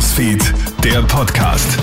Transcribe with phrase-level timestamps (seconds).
[0.00, 1.78] Newsfeed, der Podcast.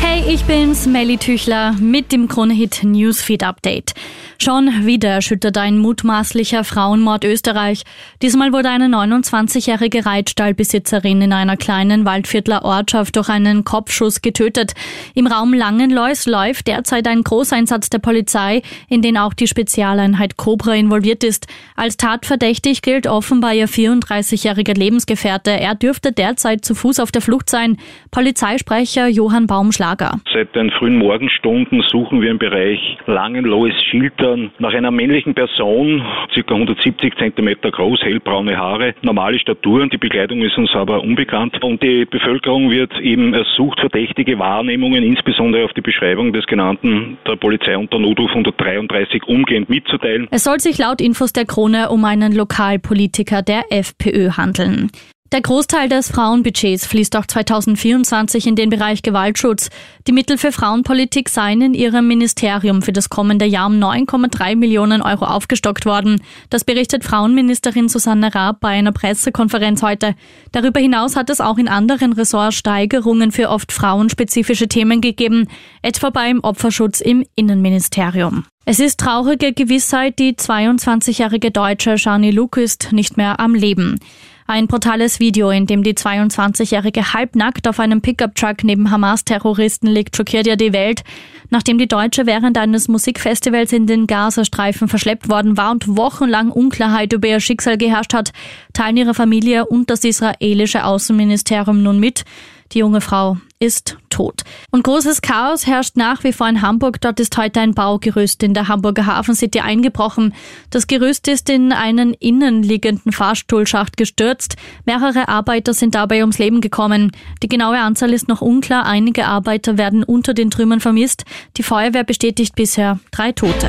[0.00, 3.94] Hey, ich bin's, Melly Tüchler mit dem Kronehit Newsfeed Update.
[4.38, 7.82] Schon wieder erschüttert ein mutmaßlicher Frauenmord Österreich.
[8.22, 14.72] Diesmal wurde eine 29-jährige Reitstallbesitzerin in einer kleinen Waldviertler Ortschaft durch einen Kopfschuss getötet.
[15.14, 20.74] Im Raum Langenlois läuft derzeit ein Großeinsatz der Polizei, in den auch die Spezialeinheit Cobra
[20.74, 21.46] involviert ist.
[21.76, 25.50] Als tatverdächtig gilt offenbar ihr 34-jähriger Lebensgefährte.
[25.50, 27.76] Er dürfte derzeit zu Fuß auf der Flucht sein.
[28.10, 30.20] Polizeisprecher Johann Baumschlager.
[30.32, 36.02] Seit den frühen Morgenstunden suchen wir im Bereich Langenlois-Schilter nach einer männlichen Person,
[36.34, 36.54] ca.
[36.54, 41.62] 170 cm groß, hellbraune Haare, normale Statur und die Bekleidung ist uns aber unbekannt.
[41.62, 47.36] Und die Bevölkerung wird eben ersucht, verdächtige Wahrnehmungen, insbesondere auf die Beschreibung des genannten der
[47.36, 50.28] Polizei unter Notruf 133 umgehend mitzuteilen.
[50.30, 54.90] Es soll sich laut Infos der Krone um einen Lokalpolitiker der FPÖ handeln.
[55.32, 59.70] Der Großteil des Frauenbudgets fließt auch 2024 in den Bereich Gewaltschutz.
[60.06, 65.00] Die Mittel für Frauenpolitik seien in ihrem Ministerium für das kommende Jahr um 9,3 Millionen
[65.00, 66.22] Euro aufgestockt worden.
[66.50, 70.16] Das berichtet Frauenministerin Susanne Raab bei einer Pressekonferenz heute.
[70.52, 75.48] Darüber hinaus hat es auch in anderen Ressorts Steigerungen für oft frauenspezifische Themen gegeben,
[75.80, 78.44] etwa beim Opferschutz im Innenministerium.
[78.66, 83.98] Es ist traurige Gewissheit, die 22-jährige Deutsche Shani Luke ist nicht mehr am Leben.
[84.46, 90.46] Ein brutales Video, in dem die 22-Jährige halbnackt auf einem Pickup-Truck neben Hamas-Terroristen liegt, schockiert
[90.46, 91.02] ja die Welt.
[91.50, 97.12] Nachdem die Deutsche während eines Musikfestivals in den Gazastreifen verschleppt worden war und wochenlang Unklarheit
[97.12, 98.32] über ihr Schicksal geherrscht hat,
[98.72, 102.24] teilen ihre Familie und das israelische Außenministerium nun mit.
[102.72, 104.42] Die junge Frau ist tot.
[104.70, 107.00] Und großes Chaos herrscht nach wie vor in Hamburg.
[107.00, 110.34] Dort ist heute ein Baugerüst in der Hamburger Hafen City eingebrochen.
[110.70, 114.56] Das Gerüst ist in einen innenliegenden Fahrstuhlschacht gestürzt.
[114.84, 117.12] Mehrere Arbeiter sind dabei ums Leben gekommen.
[117.42, 118.86] Die genaue Anzahl ist noch unklar.
[118.86, 121.24] Einige Arbeiter werden unter den Trümmern vermisst.
[121.56, 123.68] Die Feuerwehr bestätigt bisher drei Tote.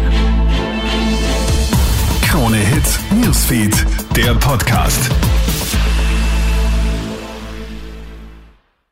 [2.23, 3.85] Krone Hits, Newsfeed,
[4.15, 5.11] der Podcast.